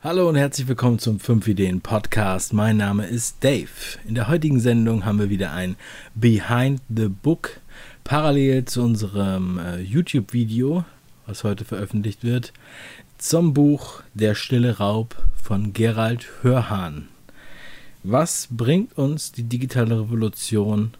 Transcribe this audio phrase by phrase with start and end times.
[0.00, 2.52] Hallo und herzlich willkommen zum 5 Ideen Podcast.
[2.52, 3.98] Mein Name ist Dave.
[4.06, 5.74] In der heutigen Sendung haben wir wieder ein
[6.14, 7.58] Behind the Book
[8.04, 10.84] parallel zu unserem äh, YouTube-Video,
[11.26, 12.52] was heute veröffentlicht wird,
[13.18, 17.08] zum Buch Der stille Raub von Gerald Hörhahn.
[18.04, 20.92] Was bringt uns die digitale Revolution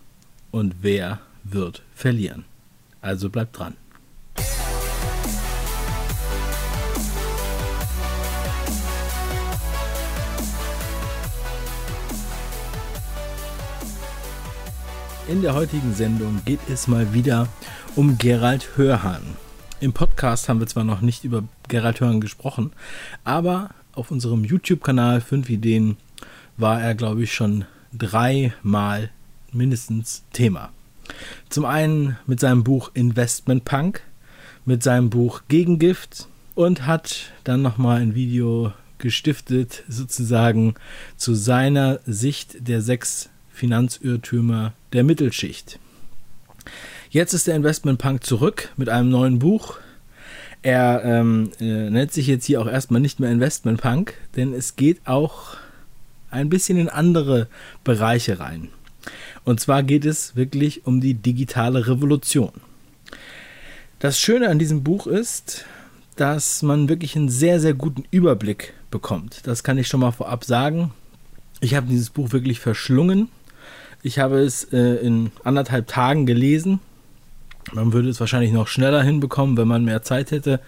[0.51, 2.47] und wer wird verlieren?
[3.01, 3.77] Also bleibt dran.
[15.29, 17.49] In der heutigen Sendung geht es mal wieder
[17.97, 19.21] um Gerald Hörhahn.
[19.79, 22.73] Im Podcast haben wir zwar noch nicht über Gerald Hörhahn gesprochen,
[23.25, 25.99] aber auf unserem YouTube-Kanal 5 Ideen
[26.57, 29.11] war er, glaube ich, schon dreimal
[29.53, 30.71] mindestens Thema.
[31.51, 34.01] Zum einen mit seinem Buch Investment Punk,
[34.65, 40.73] mit seinem Buch Gegengift und hat dann nochmal ein Video gestiftet, sozusagen
[41.19, 43.29] zu seiner Sicht der sechs
[43.59, 45.79] Finanzirrtümer der Mittelschicht.
[47.11, 49.79] Jetzt ist der Investmentpunk zurück mit einem neuen Buch.
[50.63, 55.07] Er ähm, äh, nennt sich jetzt hier auch erstmal nicht mehr Investmentpunk, denn es geht
[55.07, 55.57] auch
[56.31, 57.49] ein bisschen in andere
[57.85, 58.69] Bereiche rein.
[59.45, 62.53] Und zwar geht es wirklich um die digitale Revolution.
[63.99, 65.65] Das Schöne an diesem Buch ist,
[66.17, 69.47] dass man wirklich einen sehr, sehr guten Überblick bekommt.
[69.47, 70.93] Das kann ich schon mal vorab sagen.
[71.61, 73.29] Ich habe dieses Buch wirklich verschlungen
[74.09, 76.81] ich habe es äh, in anderthalb Tagen gelesen.
[77.73, 80.61] Man würde es wahrscheinlich noch schneller hinbekommen, wenn man mehr Zeit hätte.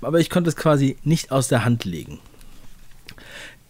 [0.00, 2.18] Aber ich konnte es quasi nicht aus der Hand legen.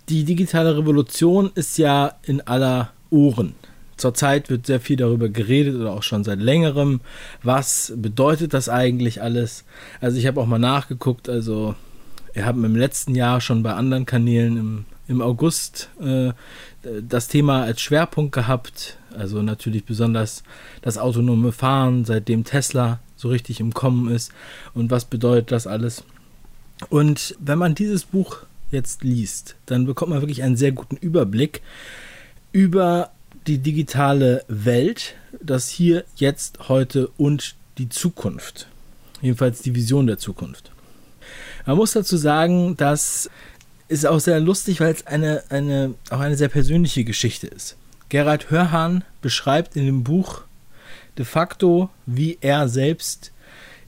[0.09, 3.55] Die digitale Revolution ist ja in aller Ohren.
[3.97, 7.01] Zurzeit wird sehr viel darüber geredet oder auch schon seit längerem.
[7.43, 9.65] Was bedeutet das eigentlich alles?
[10.01, 11.29] Also ich habe auch mal nachgeguckt.
[11.29, 11.75] Also
[12.33, 16.33] wir haben im letzten Jahr schon bei anderen Kanälen im, im August äh,
[17.03, 18.97] das Thema als Schwerpunkt gehabt.
[19.17, 20.43] Also natürlich besonders
[20.83, 24.33] das autonome Fahren, seitdem Tesla so richtig im Kommen ist.
[24.75, 26.05] Und was bedeutet das alles?
[26.89, 28.39] Und wenn man dieses Buch
[28.71, 31.61] jetzt liest, dann bekommt man wirklich einen sehr guten Überblick
[32.53, 33.11] über
[33.47, 38.69] die digitale Welt, das hier, jetzt, heute und die Zukunft.
[39.23, 40.71] Jedenfalls die Vision der Zukunft.
[41.67, 43.31] Man muss dazu sagen, dass
[43.91, 47.77] ist auch sehr lustig, weil es eine, eine, auch eine sehr persönliche Geschichte ist.
[48.11, 50.43] Gerald Hörhahn beschreibt in dem Buch
[51.17, 53.33] de facto, wie er selbst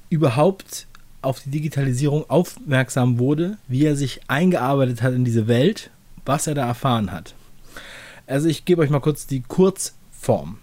[0.08, 0.86] überhaupt
[1.22, 5.90] auf die Digitalisierung aufmerksam wurde, wie er sich eingearbeitet hat in diese Welt,
[6.24, 7.34] was er da erfahren hat.
[8.26, 10.58] Also ich gebe euch mal kurz die Kurzform.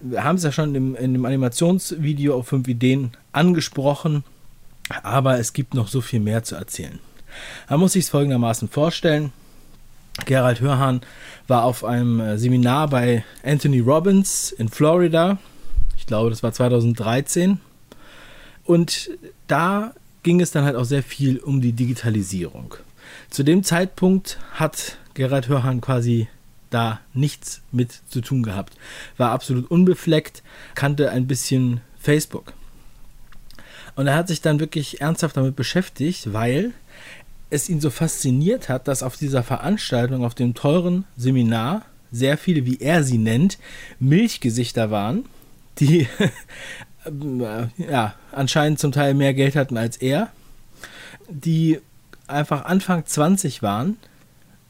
[0.00, 4.24] Wir haben es ja schon in in dem Animationsvideo auf 5 Ideen angesprochen,
[5.02, 6.98] aber es gibt noch so viel mehr zu erzählen.
[7.68, 9.32] Man muss sich es folgendermaßen vorstellen.
[10.26, 11.00] Gerald Hörhan
[11.48, 15.38] war auf einem äh, Seminar bei Anthony Robbins in Florida.
[15.96, 17.60] Ich glaube, das war 2013.
[18.64, 19.10] Und
[19.46, 19.92] da
[20.22, 22.74] ging es dann halt auch sehr viel um die Digitalisierung.
[23.28, 26.28] Zu dem Zeitpunkt hat Gerald Hörhan quasi
[26.70, 28.74] da nichts mit zu tun gehabt.
[29.16, 30.42] War absolut unbefleckt,
[30.74, 32.52] kannte ein bisschen Facebook.
[33.96, 36.72] Und er hat sich dann wirklich ernsthaft damit beschäftigt, weil
[37.54, 42.66] es ihn so fasziniert hat, dass auf dieser Veranstaltung, auf dem teuren Seminar, sehr viele,
[42.66, 43.58] wie er sie nennt,
[43.98, 45.24] Milchgesichter waren,
[45.78, 46.06] die
[47.78, 50.30] ja, anscheinend zum Teil mehr Geld hatten als er,
[51.28, 51.80] die
[52.26, 53.96] einfach Anfang 20 waren,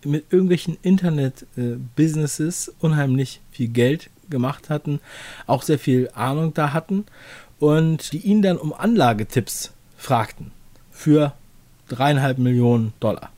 [0.05, 5.01] mit irgendwelchen Internet-Businesses unheimlich viel Geld gemacht hatten,
[5.47, 7.07] auch sehr viel Ahnung da hatten
[7.59, 10.51] und die ihn dann um Anlagetipps fragten
[10.91, 11.33] für
[11.89, 13.31] dreieinhalb Millionen Dollar.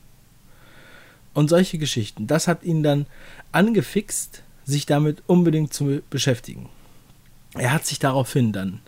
[1.33, 3.05] Und solche Geschichten, das hat ihn dann
[3.51, 6.69] angefixt, sich damit unbedingt zu beschäftigen.
[7.53, 8.79] Er hat sich daraufhin dann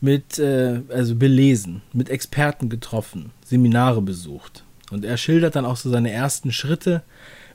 [0.00, 4.64] mit, äh, also belesen, mit Experten getroffen, Seminare besucht.
[4.90, 7.02] Und er schildert dann auch so seine ersten Schritte,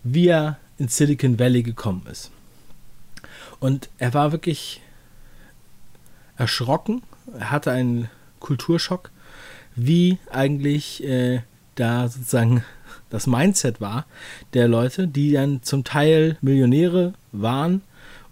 [0.03, 2.31] wie er in Silicon Valley gekommen ist.
[3.59, 4.81] Und er war wirklich
[6.35, 7.03] erschrocken,
[7.37, 9.11] er hatte einen Kulturschock
[9.75, 11.41] wie eigentlich äh,
[11.75, 12.63] da sozusagen
[13.09, 14.05] das Mindset war
[14.53, 17.81] der Leute, die dann zum Teil Millionäre waren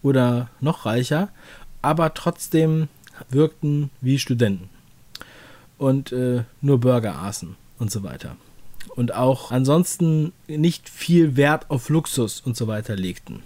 [0.02, 1.30] oder noch reicher,
[1.82, 2.88] aber trotzdem
[3.30, 4.70] wirkten wie Studenten
[5.78, 8.36] und äh, nur Burger aßen und so weiter.
[8.96, 13.44] Und auch ansonsten nicht viel Wert auf Luxus und so weiter legten.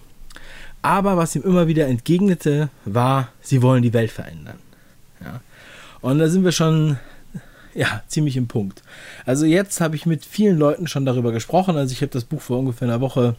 [0.82, 4.60] Aber was ihm immer wieder entgegnete, war, sie wollen die Welt verändern.
[5.24, 5.42] Ja.
[6.02, 6.98] Und da sind wir schon
[7.76, 8.84] ja, ziemlich im Punkt.
[9.26, 11.78] Also jetzt habe ich mit vielen Leuten schon darüber gesprochen.
[11.78, 13.36] Also ich habe das Buch vor ungefähr einer Woche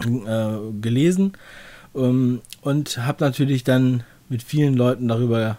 [0.00, 1.32] äh, gelesen
[1.94, 5.58] ähm, und habe natürlich dann mit vielen Leuten darüber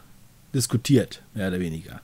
[0.54, 2.02] diskutiert, mehr oder weniger.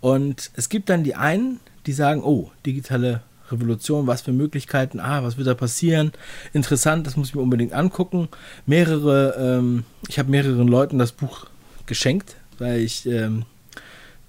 [0.00, 5.22] Und es gibt dann die einen, die sagen, oh, digitale Revolution, was für Möglichkeiten, ah,
[5.22, 6.12] was wird da passieren?
[6.52, 8.28] Interessant, das muss ich mir unbedingt angucken.
[8.66, 11.46] Mehrere, ähm, ich habe mehreren Leuten das Buch
[11.86, 13.44] geschenkt, weil ich, ähm,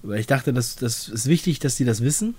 [0.02, 2.34] weil ich dachte, das, das ist wichtig, dass sie das wissen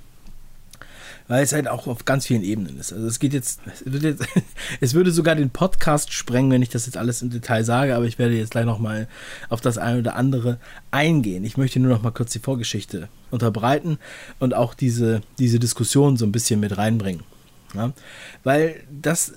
[1.27, 2.93] weil es halt auch auf ganz vielen Ebenen ist.
[2.93, 4.25] Also es geht jetzt, es, wird jetzt,
[4.81, 8.05] es würde sogar den Podcast sprengen, wenn ich das jetzt alles im Detail sage, aber
[8.05, 9.07] ich werde jetzt gleich nochmal
[9.49, 10.57] auf das eine oder andere
[10.91, 11.43] eingehen.
[11.43, 13.99] Ich möchte nur noch mal kurz die Vorgeschichte unterbreiten
[14.39, 17.23] und auch diese, diese Diskussion so ein bisschen mit reinbringen.
[17.73, 17.91] Ja?
[18.43, 19.33] Weil das äh,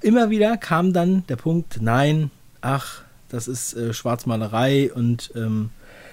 [0.00, 5.70] immer wieder kam dann der Punkt, nein, ach, das ist äh, Schwarzmalerei und ähm,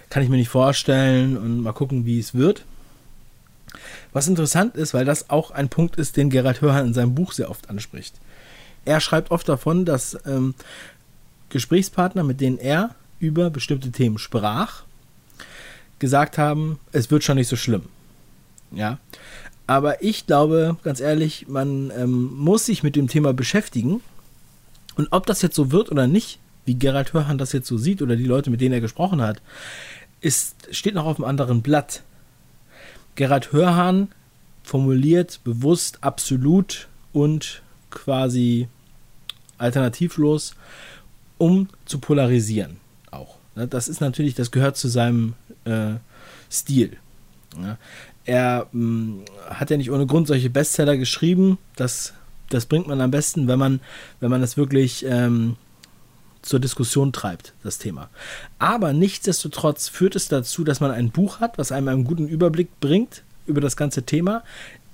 [0.10, 2.66] kann ich mir nicht vorstellen und mal gucken, wie es wird.
[4.12, 7.32] Was interessant ist, weil das auch ein Punkt ist, den Gerald Hörhan in seinem Buch
[7.32, 8.16] sehr oft anspricht.
[8.86, 10.56] Er schreibt oft davon, dass ähm,
[11.50, 14.84] Gesprächspartner, mit denen er über bestimmte Themen sprach,
[16.00, 17.84] gesagt haben, es wird schon nicht so schlimm.
[18.72, 18.98] Ja.
[19.68, 24.02] Aber ich glaube, ganz ehrlich, man ähm, muss sich mit dem Thema beschäftigen.
[24.96, 28.02] Und ob das jetzt so wird oder nicht, wie Gerald Hörhan das jetzt so sieht
[28.02, 29.42] oder die Leute, mit denen er gesprochen hat,
[30.22, 32.04] ist, steht noch auf einem anderen Blatt.
[33.16, 34.10] Gerhard Hörhahn
[34.64, 38.68] formuliert bewusst absolut und quasi
[39.58, 40.56] alternativlos,
[41.38, 42.78] um zu polarisieren
[43.12, 43.38] auch.
[43.56, 45.34] Das ist natürlich, das gehört zu seinem
[45.66, 45.96] äh,
[46.52, 46.98] Stil.
[48.26, 51.58] Er mh, mm, hat ja nicht ohne Grund solche Bestseller geschrieben.
[51.76, 52.14] Das,
[52.50, 53.82] das bringt man am besten, wenn man,
[54.20, 55.58] wenn man das wirklich ähm,
[56.42, 58.10] zur Diskussion treibt, das Thema.
[58.60, 62.80] Aber nichtsdestotrotz führt es dazu, dass man ein Buch hat, was einem einen guten Überblick
[62.80, 64.44] bringt über das ganze Thema.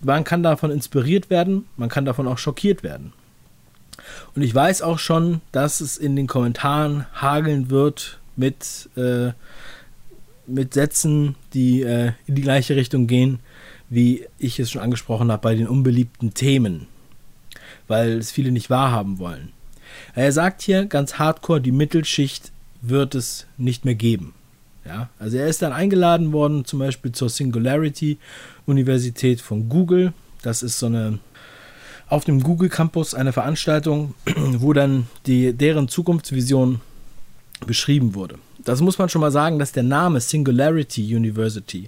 [0.01, 3.13] Man kann davon inspiriert werden, man kann davon auch schockiert werden.
[4.35, 9.31] Und ich weiß auch schon, dass es in den Kommentaren hageln wird mit, äh,
[10.47, 13.39] mit Sätzen, die äh, in die gleiche Richtung gehen,
[13.89, 16.87] wie ich es schon angesprochen habe, bei den unbeliebten Themen,
[17.87, 19.54] weil es viele nicht wahrhaben wollen.
[20.13, 22.51] Er sagt hier ganz hardcore, die Mittelschicht
[22.81, 24.33] wird es nicht mehr geben.
[24.85, 28.19] Ja, also er ist dann eingeladen worden, zum Beispiel zur Singularity
[28.67, 30.13] Universität von Google.
[30.43, 31.19] Das ist so eine
[32.07, 36.81] auf dem Google Campus eine Veranstaltung, wo dann die, deren Zukunftsvision
[37.65, 38.35] beschrieben wurde.
[38.63, 41.87] Das muss man schon mal sagen, dass der Name Singularity University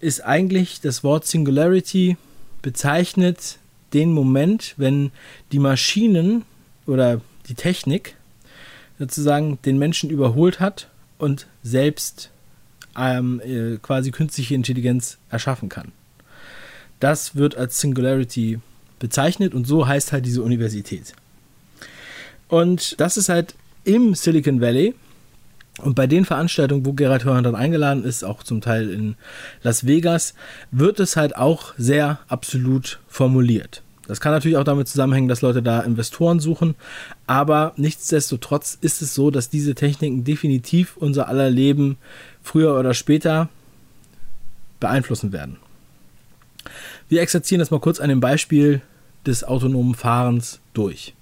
[0.00, 2.16] ist eigentlich das Wort Singularity
[2.62, 3.58] bezeichnet
[3.92, 5.10] den Moment, wenn
[5.52, 6.44] die Maschinen
[6.86, 8.16] oder die Technik
[8.98, 12.30] sozusagen den Menschen überholt hat und selbst
[12.96, 15.92] ähm, äh, quasi künstliche Intelligenz erschaffen kann.
[17.00, 18.58] Das wird als Singularity
[18.98, 21.14] bezeichnet und so heißt halt diese Universität.
[22.48, 23.54] Und das ist halt
[23.84, 24.94] im Silicon Valley.
[25.80, 29.14] Und bei den Veranstaltungen, wo Gerhard Hörner dann eingeladen ist, auch zum Teil in
[29.62, 30.34] Las Vegas,
[30.72, 33.82] wird es halt auch sehr absolut formuliert.
[34.08, 36.74] Das kann natürlich auch damit zusammenhängen, dass Leute da Investoren suchen,
[37.26, 41.98] aber nichtsdestotrotz ist es so, dass diese Techniken definitiv unser aller Leben
[42.42, 43.50] früher oder später
[44.80, 45.58] beeinflussen werden.
[47.08, 48.80] Wir exerzieren das mal kurz an dem Beispiel
[49.26, 51.14] des autonomen Fahrens durch.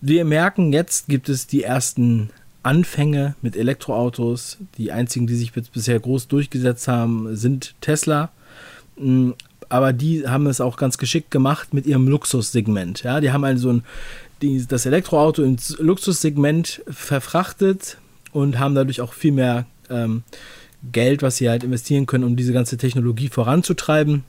[0.00, 2.30] Wir merken, jetzt gibt es die ersten
[2.64, 4.58] Anfänge mit Elektroautos.
[4.78, 8.30] Die einzigen, die sich bisher groß durchgesetzt haben, sind Tesla
[9.68, 13.02] aber die haben es auch ganz geschickt gemacht mit ihrem Luxussegment.
[13.02, 13.84] Ja, die haben also ein,
[14.42, 17.98] die, das Elektroauto ins Luxussegment verfrachtet
[18.32, 20.22] und haben dadurch auch viel mehr ähm,
[20.92, 24.24] Geld, was sie halt investieren können, um diese ganze Technologie voranzutreiben.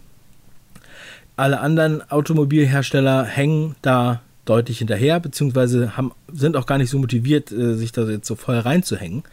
[1.35, 7.51] Alle anderen Automobilhersteller hängen da deutlich hinterher, beziehungsweise haben, sind auch gar nicht so motiviert,
[7.51, 9.23] äh, sich da jetzt so voll reinzuhängen.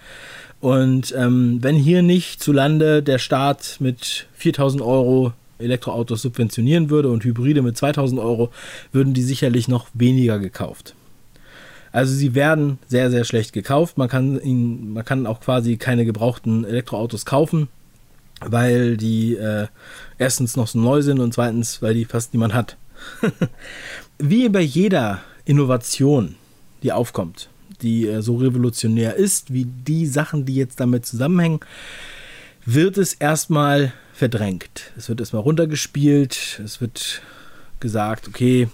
[0.60, 5.32] Und ähm, wenn hier nicht zu Lande der Staat mit 4000 Euro
[5.62, 8.50] Elektroautos subventionieren würde und Hybride mit 2000 Euro,
[8.92, 10.94] würden die sicherlich noch weniger gekauft.
[11.92, 13.98] Also sie werden sehr, sehr schlecht gekauft.
[13.98, 17.68] Man kann, ihn, man kann auch quasi keine gebrauchten Elektroautos kaufen,
[18.40, 19.66] weil die äh,
[20.18, 22.78] erstens noch so neu sind und zweitens, weil die fast niemand hat.
[24.18, 26.36] Wie bei jeder Innovation,
[26.82, 27.50] die aufkommt,
[27.82, 31.60] die äh, so revolutionär ist, wie die Sachen, die jetzt damit zusammenhängen,
[32.64, 34.92] wird es erstmal verdrängt.
[34.96, 37.22] Es wird erstmal runtergespielt, es wird
[37.80, 38.68] gesagt, okay,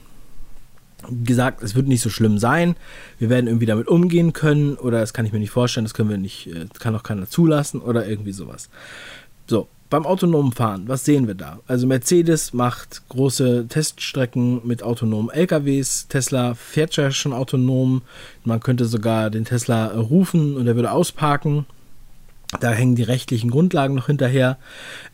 [1.24, 2.76] gesagt, es wird nicht so schlimm sein,
[3.18, 6.10] wir werden irgendwie damit umgehen können oder das kann ich mir nicht vorstellen, das können
[6.10, 8.68] wir nicht, äh, kann auch keiner zulassen oder irgendwie sowas.
[9.46, 11.60] So, beim autonomen Fahren, was sehen wir da?
[11.66, 16.08] Also Mercedes macht große Teststrecken mit autonomen LKWs.
[16.08, 18.02] Tesla fährt ja schon autonom.
[18.44, 21.64] Man könnte sogar den Tesla rufen und er würde ausparken.
[22.60, 24.58] Da hängen die rechtlichen Grundlagen noch hinterher.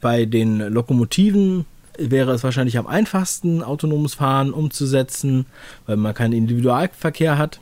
[0.01, 1.65] Bei den Lokomotiven
[1.99, 5.47] wäre es wahrscheinlich am einfachsten, autonomes Fahren umzusetzen,
[5.87, 7.61] weil man keinen Individualverkehr hat.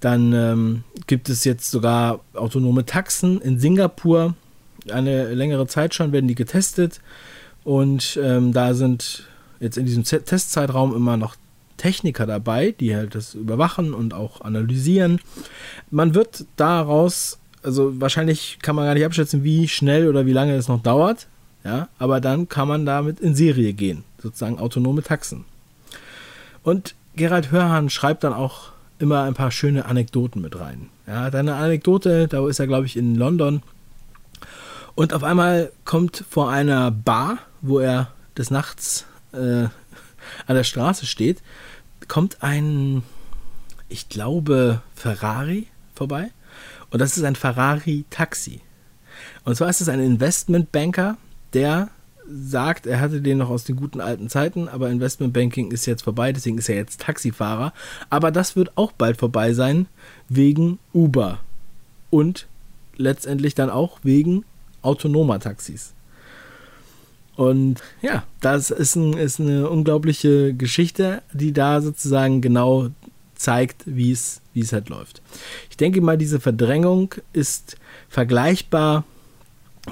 [0.00, 4.34] Dann ähm, gibt es jetzt sogar autonome Taxen in Singapur
[4.90, 7.00] eine längere Zeit schon werden die getestet
[7.64, 9.26] und ähm, da sind
[9.60, 11.36] jetzt in diesem Z Testzeitraum immer noch
[11.76, 15.20] Techniker dabei, die halt das überwachen und auch analysieren.
[15.90, 20.54] Man wird daraus, also wahrscheinlich kann man gar nicht abschätzen, wie schnell oder wie lange
[20.54, 21.26] es noch dauert,
[21.64, 25.44] ja, aber dann kann man damit in Serie gehen, sozusagen autonome Taxen.
[26.62, 30.88] Und Gerald Hörhan schreibt dann auch immer ein paar schöne Anekdoten mit rein.
[31.06, 33.62] Ja, deine Anekdote, da ist er, glaube ich, in London
[34.96, 39.36] und auf einmal kommt vor einer Bar, wo er des Nachts äh,
[40.46, 41.42] an der Straße steht,
[42.08, 43.02] kommt ein,
[43.90, 46.30] ich glaube, Ferrari vorbei.
[46.90, 48.60] Und das ist ein Ferrari-Taxi.
[49.44, 51.16] Und zwar ist es ein Investmentbanker,
[51.52, 51.90] der
[52.28, 56.32] sagt, er hatte den noch aus den guten alten Zeiten, aber Investmentbanking ist jetzt vorbei,
[56.32, 57.72] deswegen ist er jetzt Taxifahrer.
[58.10, 59.86] Aber das wird auch bald vorbei sein,
[60.28, 61.40] wegen Uber.
[62.10, 62.46] Und
[62.96, 64.44] letztendlich dann auch wegen
[64.82, 65.92] autonomer Taxis.
[67.36, 72.88] Und ja, das ist, ein, ist eine unglaubliche Geschichte, die da sozusagen genau
[73.36, 74.40] zeigt, wie es,
[74.72, 75.22] halt läuft.
[75.70, 77.76] Ich denke mal, diese Verdrängung ist
[78.08, 79.04] vergleichbar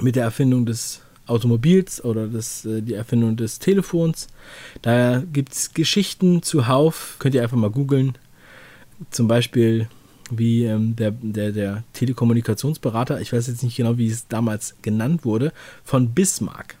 [0.01, 4.27] mit der Erfindung des Automobils oder des, äh, die Erfindung des Telefons.
[4.81, 8.17] Da gibt es Geschichten zuhauf, könnt ihr einfach mal googeln.
[9.11, 9.87] Zum Beispiel
[10.31, 15.25] wie ähm, der, der, der Telekommunikationsberater, ich weiß jetzt nicht genau, wie es damals genannt
[15.25, 16.75] wurde, von Bismarck,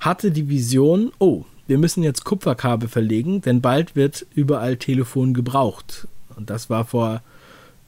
[0.00, 6.06] hatte die Vision, oh, wir müssen jetzt Kupferkabel verlegen, denn bald wird überall Telefon gebraucht.
[6.36, 7.22] Und das war vor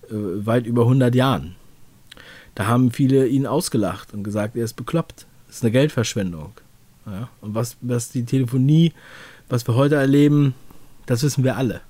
[0.09, 1.55] äh, weit über 100 Jahren.
[2.55, 5.26] Da haben viele ihn ausgelacht und gesagt, er ist bekloppt.
[5.49, 6.53] Das ist eine Geldverschwendung.
[7.05, 8.95] Ja, und was, was die Telefonie,
[9.50, 10.55] was wir heute erleben,
[11.05, 11.83] das wissen wir alle.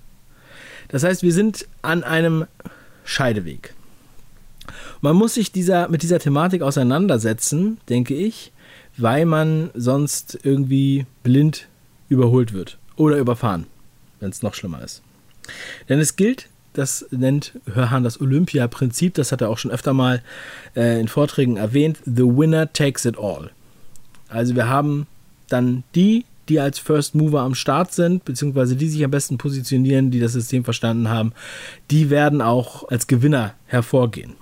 [0.89, 2.47] Das heißt, wir sind an einem
[3.05, 3.73] Scheideweg.
[5.01, 8.51] Man muss sich dieser, mit dieser Thematik auseinandersetzen, denke ich,
[8.97, 11.69] weil man sonst irgendwie blind
[12.09, 13.67] überholt wird oder überfahren,
[14.21, 15.03] wenn es noch schlimmer ist.
[15.89, 20.23] Denn es gilt, das nennt Hörhan das Olympia-Prinzip, das hat er auch schon öfter mal
[20.75, 23.51] äh, in Vorträgen erwähnt, The Winner takes it all.
[24.29, 25.07] Also wir haben
[25.49, 30.11] dann die, die als First Mover am Start sind, beziehungsweise die sich am besten positionieren,
[30.11, 31.33] die das System verstanden haben,
[31.91, 34.35] die werden auch als Gewinner hervorgehen.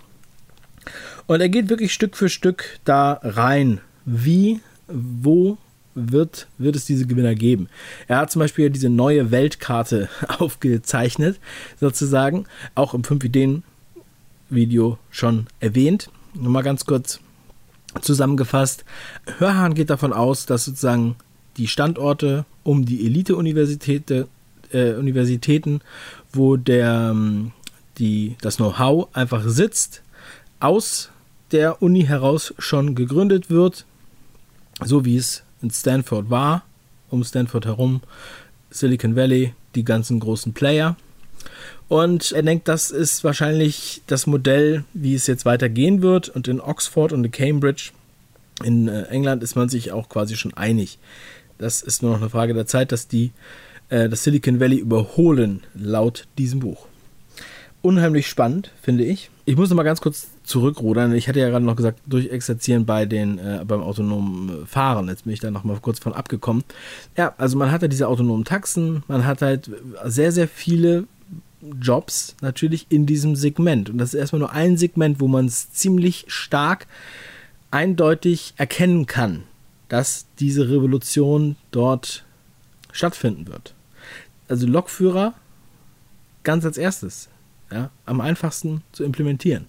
[1.26, 3.80] Und er geht wirklich Stück für Stück da rein.
[4.04, 5.58] Wie, wo
[5.94, 7.68] wird, wird es diese Gewinner geben?
[8.08, 10.08] Er hat zum Beispiel diese neue Weltkarte
[10.38, 11.38] aufgezeichnet,
[11.80, 16.10] sozusagen, auch im 5-Ideen-Video schon erwähnt.
[16.34, 17.20] Nur mal ganz kurz
[18.00, 18.84] zusammengefasst.
[19.38, 21.16] Hörhahn geht davon aus, dass sozusagen
[21.56, 24.26] die Standorte um die Elite-Universitäten,
[24.72, 25.80] äh, Universitäten,
[26.32, 27.52] wo der, ähm,
[27.98, 30.02] die, das Know-how einfach sitzt,
[30.60, 31.10] aus
[31.50, 33.84] der Uni heraus schon gegründet wird,
[34.82, 36.64] so wie es in Stanford war,
[37.10, 38.00] um Stanford herum,
[38.70, 40.96] Silicon Valley, die ganzen großen Player.
[41.88, 46.28] Und er denkt, das ist wahrscheinlich das Modell, wie es jetzt weitergehen wird.
[46.28, 47.90] Und in Oxford und in Cambridge
[48.64, 50.98] in äh, England ist man sich auch quasi schon einig.
[51.58, 53.32] Das ist nur noch eine Frage der Zeit, dass die
[53.88, 56.86] äh, das Silicon Valley überholen, laut diesem Buch.
[57.82, 59.30] Unheimlich spannend, finde ich.
[59.44, 61.12] Ich muss noch mal ganz kurz zurückrudern.
[61.14, 65.08] Ich hatte ja gerade noch gesagt, durchexerzieren bei den, äh, beim autonomen Fahren.
[65.08, 66.62] Jetzt bin ich da noch mal kurz von abgekommen.
[67.16, 69.70] Ja, also man hat ja diese autonomen Taxen, man hat halt
[70.04, 71.04] sehr, sehr viele
[71.80, 73.90] Jobs natürlich in diesem Segment.
[73.90, 76.86] Und das ist erstmal nur ein Segment, wo man es ziemlich stark
[77.70, 79.42] eindeutig erkennen kann
[79.92, 82.24] dass diese Revolution dort
[82.92, 83.74] stattfinden wird.
[84.48, 85.34] Also Lokführer
[86.44, 87.28] ganz als erstes,
[87.72, 89.66] ja, am einfachsten zu implementieren.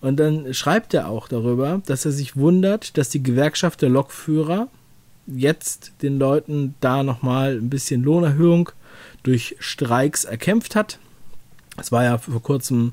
[0.00, 4.68] Und dann schreibt er auch darüber, dass er sich wundert, dass die Gewerkschaft der Lokführer
[5.26, 8.70] jetzt den Leuten da nochmal ein bisschen Lohnerhöhung
[9.22, 10.98] durch Streiks erkämpft hat.
[11.76, 12.92] Das war ja vor kurzem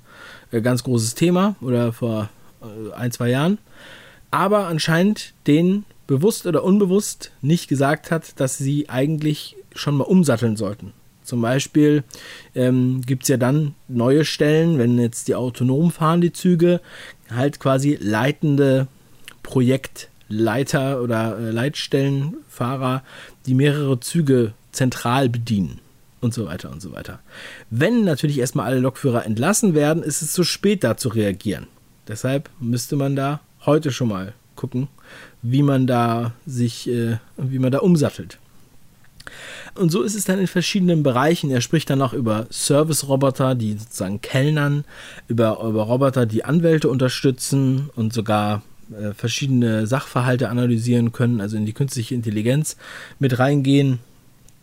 [0.51, 2.29] ein ganz großes Thema oder vor
[2.61, 3.57] äh, ein, zwei Jahren.
[4.31, 10.55] Aber anscheinend den bewusst oder unbewusst nicht gesagt hat, dass sie eigentlich schon mal umsatteln
[10.55, 10.93] sollten.
[11.25, 12.03] Zum Beispiel
[12.53, 16.79] ähm, gibt es ja dann neue Stellen, wenn jetzt die autonom fahren, die Züge,
[17.29, 18.87] halt quasi leitende
[19.43, 23.03] Projektleiter Leiter oder äh, Leitstellenfahrer,
[23.45, 25.79] die mehrere Züge zentral bedienen
[26.21, 27.19] und so weiter und so weiter.
[27.69, 31.67] Wenn natürlich erstmal alle Lokführer entlassen werden, ist es zu spät da zu reagieren.
[32.07, 34.87] Deshalb müsste man da heute schon mal gucken,
[35.41, 38.39] wie man da sich, äh, wie man da umsattelt.
[39.75, 41.51] Und so ist es dann in verschiedenen Bereichen.
[41.51, 44.85] Er spricht dann auch über Service-Roboter, die sozusagen Kellnern,
[45.27, 51.65] über, über Roboter, die Anwälte unterstützen und sogar äh, verschiedene Sachverhalte analysieren können, also in
[51.65, 52.77] die künstliche Intelligenz
[53.19, 53.99] mit reingehen.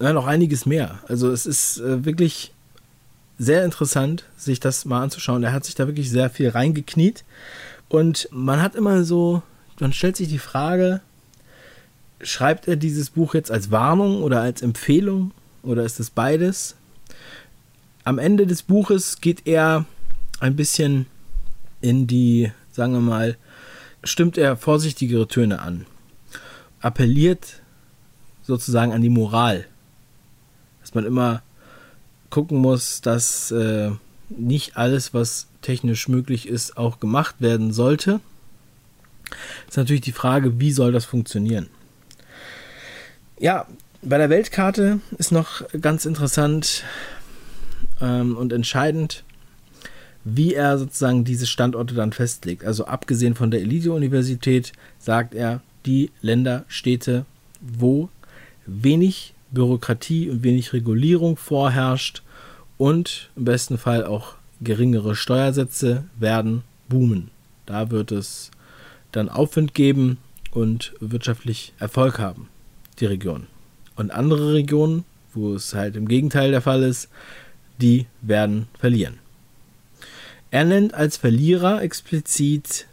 [0.00, 1.00] Ja, noch einiges mehr.
[1.08, 2.52] Also es ist äh, wirklich
[3.38, 5.42] sehr interessant, sich das mal anzuschauen.
[5.42, 7.24] Er hat sich da wirklich sehr viel reingekniet.
[7.88, 9.42] Und man hat immer so,
[9.80, 11.00] man stellt sich die Frage,
[12.22, 16.76] schreibt er dieses Buch jetzt als Warnung oder als Empfehlung oder ist es beides?
[18.04, 19.84] Am Ende des Buches geht er
[20.40, 21.06] ein bisschen
[21.80, 23.36] in die, sagen wir mal,
[24.04, 25.86] stimmt er vorsichtigere Töne an,
[26.80, 27.62] appelliert
[28.42, 29.66] sozusagen an die Moral,
[30.80, 31.42] dass man immer
[32.30, 33.90] gucken muss, dass äh,
[34.28, 38.20] nicht alles, was technisch möglich ist, auch gemacht werden sollte.
[39.68, 41.68] Ist natürlich die Frage, wie soll das funktionieren?
[43.42, 43.66] Ja,
[44.02, 46.84] bei der Weltkarte ist noch ganz interessant
[48.00, 49.24] ähm, und entscheidend,
[50.22, 52.64] wie er sozusagen diese Standorte dann festlegt.
[52.64, 54.70] Also abgesehen von der Elite-Universität
[55.00, 57.26] sagt er, die Länder, Städte,
[57.60, 58.10] wo
[58.64, 62.22] wenig Bürokratie und wenig Regulierung vorherrscht
[62.78, 67.32] und im besten Fall auch geringere Steuersätze werden boomen.
[67.66, 68.52] Da wird es
[69.10, 70.18] dann Aufwind geben
[70.52, 72.48] und wirtschaftlich Erfolg haben
[73.00, 73.46] die Region.
[73.96, 77.08] Und andere Regionen, wo es halt im Gegenteil der Fall ist,
[77.80, 79.18] die werden verlieren.
[80.50, 82.86] Er nennt als Verlierer explizit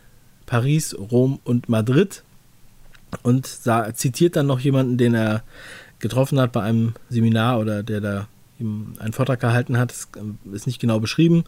[0.46, 2.24] Paris, Rom und Madrid
[3.24, 3.48] und
[3.94, 5.44] zitiert dann noch jemanden, den er
[6.00, 8.27] getroffen hat bei einem Seminar oder der da
[8.60, 9.91] einen Vortrag gehalten hat.
[9.91, 10.08] Das
[10.53, 11.44] ist nicht genau beschrieben.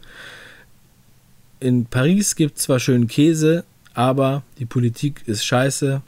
[1.60, 6.02] In Paris gibt es zwar schönen Käse, aber die Politik ist scheiße.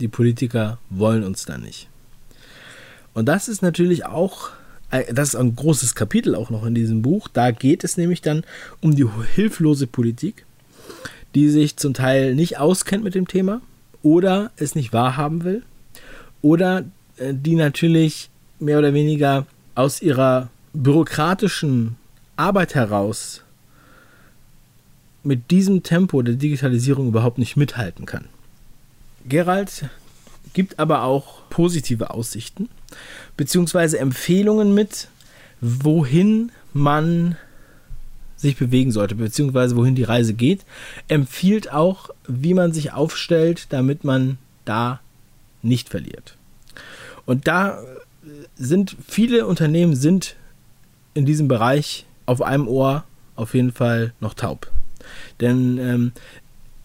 [0.00, 1.88] Die Politiker wollen uns da nicht.
[3.14, 4.50] Und das ist natürlich auch,
[4.90, 7.28] äh, das ist ein großes Kapitel auch noch in diesem Buch.
[7.28, 8.44] Da geht es nämlich dann
[8.80, 10.44] um die hilflose Politik,
[11.34, 13.60] die sich zum Teil nicht auskennt mit dem Thema
[14.02, 15.62] oder es nicht wahrhaben will
[16.42, 16.84] oder
[17.16, 18.30] äh, die natürlich
[18.60, 21.96] mehr oder weniger aus ihrer bürokratischen
[22.36, 23.42] Arbeit heraus
[25.24, 28.26] mit diesem Tempo der Digitalisierung überhaupt nicht mithalten kann.
[29.28, 29.88] Gerald
[30.52, 32.68] gibt aber auch positive Aussichten
[33.36, 35.08] beziehungsweise Empfehlungen mit,
[35.60, 37.36] wohin man
[38.36, 40.64] sich bewegen sollte, beziehungsweise wohin die Reise geht.
[41.08, 45.00] Empfiehlt auch, wie man sich aufstellt, damit man da
[45.62, 46.36] nicht verliert.
[47.26, 47.82] Und da
[48.56, 50.36] sind viele Unternehmen sind
[51.14, 54.70] in diesem Bereich auf einem Ohr auf jeden Fall noch taub.
[55.40, 56.12] Denn ähm,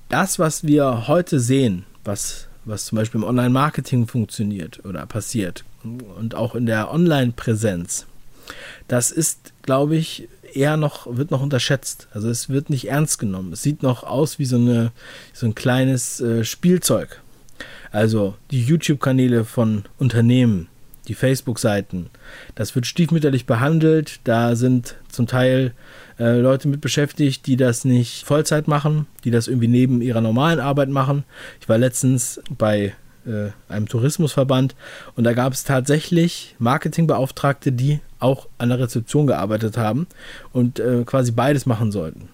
[0.10, 6.36] das, was wir heute sehen, was was zum Beispiel im Online-Marketing funktioniert oder passiert und
[6.36, 8.06] auch in der Online-Präsenz,
[8.88, 12.08] das ist, glaube ich, eher noch, wird noch unterschätzt.
[12.14, 13.54] Also es wird nicht ernst genommen.
[13.54, 14.92] Es sieht noch aus wie so, eine,
[15.34, 17.22] so ein kleines äh, Spielzeug.
[17.92, 20.68] Also die YouTube-Kanäle von Unternehmen,
[21.08, 22.10] die Facebook-Seiten,
[22.56, 24.20] das wird stiefmütterlich behandelt.
[24.24, 25.74] Da sind zum Teil
[26.20, 30.60] äh, Leute mit beschäftigt, die das nicht Vollzeit machen, die das irgendwie neben ihrer normalen
[30.60, 31.24] Arbeit machen.
[31.60, 32.94] Ich war letztens bei
[33.26, 34.76] äh, einem Tourismusverband
[35.16, 40.08] und da gab es tatsächlich Marketingbeauftragte, die auch an der Rezeption gearbeitet haben
[40.52, 42.30] und äh, quasi beides machen sollten.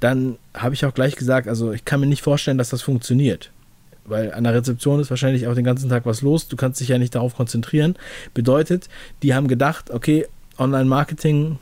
[0.00, 3.50] Dann habe ich auch gleich gesagt, also ich kann mir nicht vorstellen, dass das funktioniert
[4.08, 6.48] weil an der Rezeption ist wahrscheinlich auch den ganzen Tag was los.
[6.48, 7.96] Du kannst dich ja nicht darauf konzentrieren.
[8.34, 8.88] Bedeutet,
[9.22, 10.26] die haben gedacht, okay,
[10.58, 11.58] Online-Marketing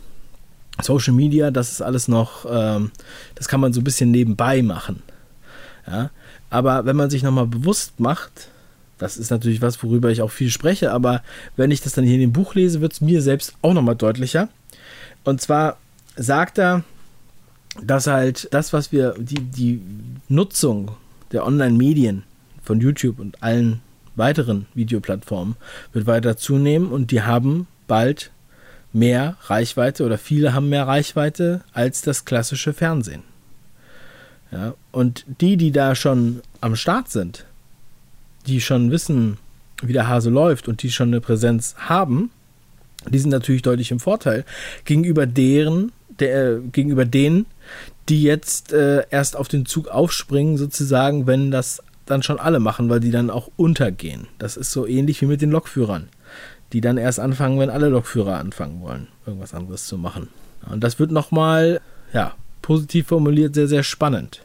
[0.82, 2.90] Social Media, das ist alles noch, ähm,
[3.34, 5.02] das kann man so ein bisschen nebenbei machen.
[5.86, 6.10] Ja?
[6.50, 8.48] Aber wenn man sich nochmal bewusst macht,
[8.98, 11.22] das ist natürlich was, worüber ich auch viel spreche, aber
[11.56, 13.96] wenn ich das dann hier in dem Buch lese, wird es mir selbst auch nochmal
[13.96, 14.48] deutlicher.
[15.24, 15.78] Und zwar
[16.16, 16.82] sagt er,
[17.82, 19.82] dass halt das, was wir, die, die
[20.28, 20.92] Nutzung
[21.32, 22.22] der Online-Medien
[22.66, 23.80] von YouTube und allen
[24.16, 25.56] weiteren Videoplattformen
[25.92, 28.32] wird weiter zunehmen und die haben bald
[28.92, 33.22] mehr Reichweite oder viele haben mehr Reichweite als das klassische Fernsehen.
[34.50, 37.46] Ja, und die, die da schon am Start sind,
[38.46, 39.38] die schon wissen,
[39.82, 42.30] wie der Hase läuft und die schon eine Präsenz haben,
[43.08, 44.44] die sind natürlich deutlich im Vorteil
[44.84, 47.46] gegenüber deren, der, gegenüber denen,
[48.08, 52.88] die jetzt äh, erst auf den Zug aufspringen, sozusagen, wenn das dann schon alle machen,
[52.88, 54.28] weil die dann auch untergehen.
[54.38, 56.08] Das ist so ähnlich wie mit den Lokführern,
[56.72, 60.28] die dann erst anfangen, wenn alle Lokführer anfangen wollen, irgendwas anderes zu machen.
[60.70, 61.80] Und das wird nochmal,
[62.12, 64.42] ja, positiv formuliert, sehr, sehr spannend.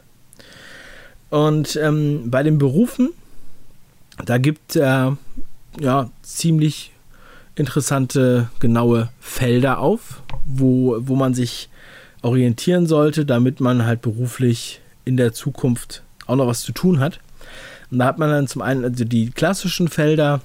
[1.30, 3.10] Und ähm, bei den Berufen,
[4.24, 5.10] da gibt es äh,
[5.80, 6.92] ja ziemlich
[7.54, 11.68] interessante, genaue Felder auf, wo, wo man sich
[12.22, 17.20] orientieren sollte, damit man halt beruflich in der Zukunft auch noch was zu tun hat.
[17.92, 20.40] Und da hat man dann zum einen also die klassischen Felder,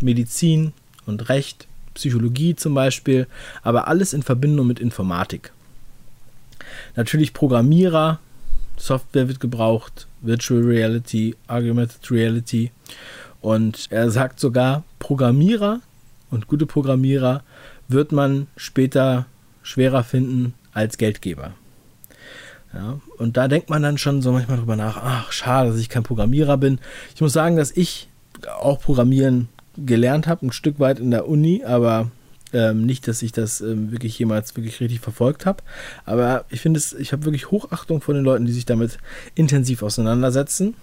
[0.00, 0.72] Medizin
[1.06, 3.28] und Recht, Psychologie zum Beispiel,
[3.62, 5.52] aber alles in Verbindung mit Informatik.
[6.96, 8.18] Natürlich Programmierer,
[8.76, 12.72] Software wird gebraucht, Virtual Reality, Augmented Reality.
[13.40, 15.80] Und er sagt sogar, Programmierer
[16.32, 17.44] und gute Programmierer
[17.86, 19.26] wird man später
[19.62, 21.54] schwerer finden als Geldgeber.
[22.74, 25.88] Ja, und da denkt man dann schon so manchmal drüber nach, ach, schade, dass ich
[25.88, 26.78] kein Programmierer bin.
[27.14, 28.08] Ich muss sagen, dass ich
[28.60, 32.10] auch Programmieren gelernt habe, ein Stück weit in der Uni, aber
[32.52, 35.62] ähm, nicht, dass ich das ähm, wirklich jemals wirklich richtig verfolgt habe.
[36.04, 38.98] Aber ich finde es, ich habe wirklich Hochachtung vor den Leuten, die sich damit
[39.34, 40.74] intensiv auseinandersetzen.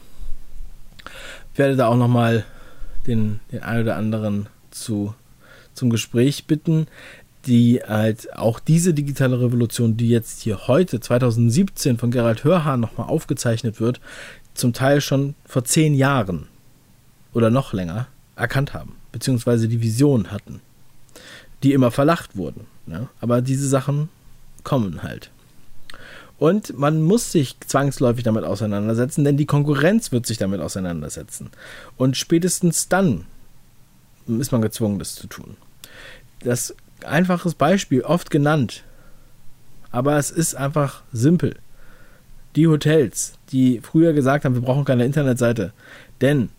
[1.54, 2.46] Ich werde da auch nochmal
[3.08, 5.14] den, den einen oder anderen zu,
[5.74, 6.88] zum Gespräch bitten
[7.46, 13.08] die halt auch diese digitale Revolution, die jetzt hier heute 2017 von Gerald Hörhahn nochmal
[13.08, 14.00] aufgezeichnet wird,
[14.54, 16.48] zum Teil schon vor zehn Jahren
[17.34, 20.62] oder noch länger erkannt haben, beziehungsweise die Vision hatten,
[21.64, 22.68] die immer verlacht wurden.
[22.86, 23.10] Ne?
[23.20, 24.10] Aber diese Sachen
[24.64, 25.32] kommen halt.
[26.38, 31.50] Und man muss sich zwangsläufig damit auseinandersetzen, denn die Konkurrenz wird sich damit auseinandersetzen.
[31.96, 33.26] Und spätestens dann
[34.28, 35.56] ist man gezwungen, das zu tun.
[36.42, 38.84] Das einfaches Beispiel, oft genannt.
[39.92, 41.56] Aber es ist einfach simpel.
[42.56, 45.74] Die Hotels, die früher gesagt haben, wir brauchen keine Internetseite,
[46.22, 46.50] denn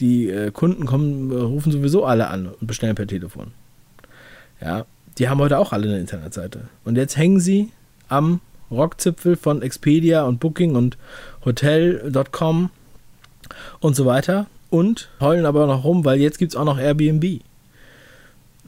[0.00, 3.52] die äh, Kunden kommen, rufen sowieso alle an und bestellen per Telefon.
[4.60, 4.86] Ja,
[5.18, 6.68] die haben heute auch alle eine Internetseite.
[6.84, 7.70] Und jetzt hängen sie
[8.08, 10.96] am Rockzipfel von Expedia und Booking und
[11.44, 12.70] Hotel.com
[13.80, 17.40] und so weiter und heulen aber noch rum, weil jetzt gibt es auch noch Airbnb.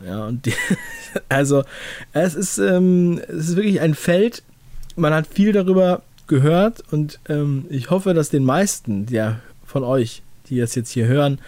[0.04, 0.54] Ja, und die,
[1.28, 1.64] also
[2.12, 4.42] es ist, ähm, es ist wirklich ein Feld,
[4.96, 10.22] man hat viel darüber gehört und ähm, ich hoffe, dass den meisten der von euch,
[10.48, 11.38] die das jetzt hier hören,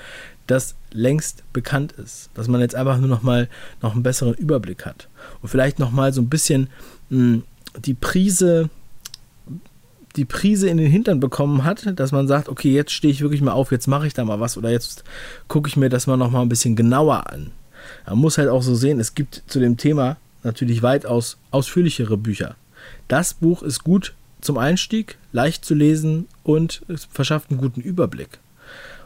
[0.47, 2.31] das längst bekannt ist.
[2.35, 3.49] Dass man jetzt einfach nur noch mal
[3.81, 5.09] noch einen besseren Überblick hat.
[5.41, 6.69] Und vielleicht noch mal so ein bisschen
[7.11, 7.43] mh, hm,
[7.79, 8.69] die Prise
[10.17, 13.41] die Prise in den Hintern bekommen hat, dass man sagt, okay, jetzt stehe ich wirklich
[13.41, 15.05] mal auf, jetzt mache ich da mal was oder jetzt
[15.49, 17.51] gucke ich mir das mal noch mal ein bisschen genauer an.
[18.07, 22.57] Man muss halt auch so sehen, es gibt zu dem Thema natürlich weitaus ausführlichere Bücher.
[23.09, 28.39] Das Buch ist gut zum Einstieg, leicht zu lesen und es verschafft einen guten Überblick.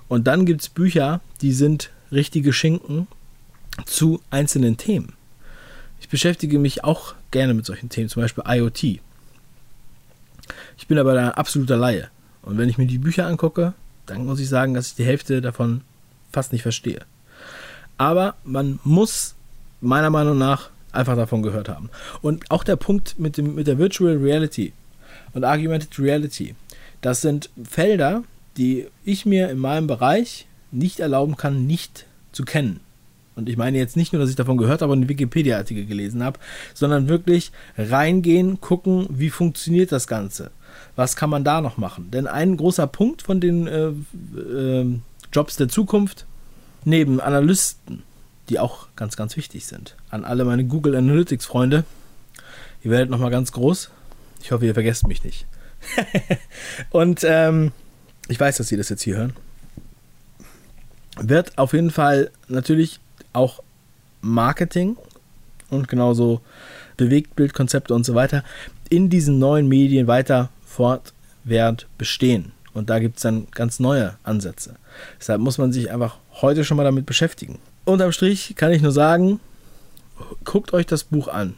[0.09, 3.07] Und dann gibt es Bücher, die sind richtige Schinken
[3.85, 5.13] zu einzelnen Themen.
[6.01, 9.01] Ich beschäftige mich auch gerne mit solchen Themen, zum Beispiel IoT.
[10.79, 12.09] Ich bin aber ein absoluter Laie.
[12.43, 13.75] Und wenn ich mir die Bücher angucke,
[14.07, 15.83] dann muss ich sagen, dass ich die Hälfte davon
[16.31, 17.01] fast nicht verstehe.
[17.99, 19.35] Aber man muss
[19.81, 21.91] meiner Meinung nach einfach davon gehört haben.
[22.23, 24.73] Und auch der Punkt mit, dem, mit der Virtual Reality
[25.35, 26.55] und Argumented Reality,
[27.01, 28.25] das sind Felder,
[28.57, 32.81] die ich mir in meinem Bereich nicht erlauben kann, nicht zu kennen.
[33.35, 36.25] Und ich meine jetzt nicht nur, dass ich davon gehört habe und einen Wikipedia-Artikel gelesen
[36.25, 36.39] habe,
[36.73, 40.51] sondern wirklich reingehen, gucken, wie funktioniert das Ganze.
[40.97, 42.11] Was kann man da noch machen?
[42.11, 43.89] Denn ein großer Punkt von den äh,
[44.39, 44.99] äh,
[45.33, 46.25] Jobs der Zukunft
[46.85, 48.03] neben Analysten,
[48.49, 51.85] die auch ganz, ganz wichtig sind, an alle meine Google Analytics-Freunde,
[52.83, 53.91] ihr werdet nochmal ganz groß.
[54.43, 55.47] Ich hoffe, ihr vergesst mich nicht.
[56.91, 57.73] und ähm,
[58.29, 59.35] ich weiß, dass Sie das jetzt hier hören.
[61.19, 63.01] Wird auf jeden Fall natürlich
[63.33, 63.63] auch
[64.21, 64.97] Marketing
[65.71, 66.41] und genauso
[66.97, 68.45] Bewegtbildkonzepte und so weiter
[68.89, 72.53] in diesen neuen Medien weiter fortwährend bestehen.
[72.77, 74.77] Und da gibt es dann ganz neue Ansätze.
[75.19, 77.59] Deshalb muss man sich einfach heute schon mal damit beschäftigen.
[77.87, 79.41] Unterm Strich kann ich nur sagen,
[80.45, 81.55] guckt euch das Buch an.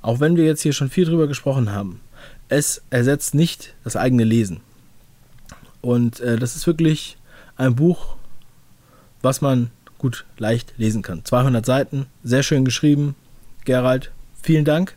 [0.00, 2.00] Auch wenn wir jetzt hier schon viel drüber gesprochen haben,
[2.48, 4.60] es ersetzt nicht das eigene Lesen.
[5.82, 7.18] Und äh, das ist wirklich
[7.56, 8.16] ein Buch,
[9.20, 11.26] was man gut leicht lesen kann.
[11.26, 13.16] 200 Seiten, sehr schön geschrieben.
[13.66, 14.96] Gerald, vielen Dank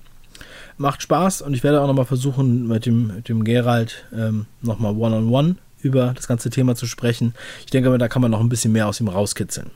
[0.80, 4.96] macht Spaß und ich werde auch nochmal versuchen, mit dem, mit dem Gerald ähm, nochmal
[4.96, 7.34] one-on-one über das ganze Thema zu sprechen.
[7.60, 9.72] Ich denke, da kann man noch ein bisschen mehr aus ihm rauskitzeln.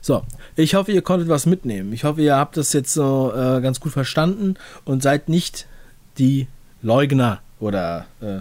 [0.00, 0.22] So,
[0.56, 1.92] ich hoffe, ihr konntet was mitnehmen.
[1.92, 5.66] Ich hoffe, ihr habt das jetzt so äh, ganz gut verstanden und seid nicht
[6.18, 6.46] die
[6.82, 8.40] Leugner oder äh,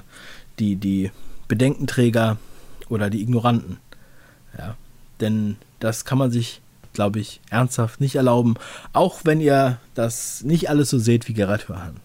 [0.59, 1.11] die, die
[1.47, 2.37] Bedenkenträger
[2.89, 3.77] oder die Ignoranten.
[4.57, 4.75] Ja,
[5.19, 6.61] denn das kann man sich,
[6.97, 8.55] glaube ich, ernsthaft nicht erlauben,
[8.91, 11.97] auch wenn ihr das nicht alles so seht wie Gerhard Hörhan.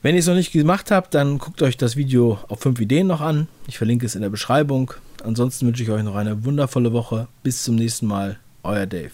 [0.00, 3.06] Wenn ihr es noch nicht gemacht habt, dann guckt euch das Video auf 5 Ideen
[3.06, 3.48] noch an.
[3.68, 4.94] Ich verlinke es in der Beschreibung.
[5.22, 7.28] Ansonsten wünsche ich euch noch eine wundervolle Woche.
[7.42, 8.38] Bis zum nächsten Mal.
[8.62, 9.12] Euer Dave.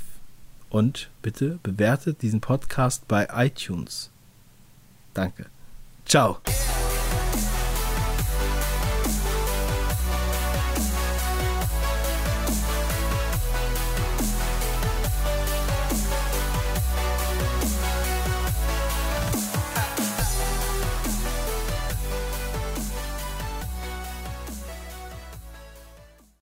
[0.71, 4.11] Und bitte bewertet diesen Podcast bei iTunes.
[5.13, 5.47] Danke.
[6.05, 6.39] Ciao.